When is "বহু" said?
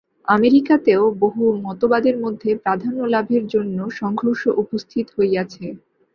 1.19-1.43